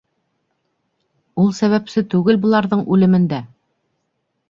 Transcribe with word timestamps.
Ул 1.45 1.53
сәбәпсе 1.59 2.05
түгел 2.17 2.43
быларҙың 2.47 2.85
үлемендә! 2.97 3.45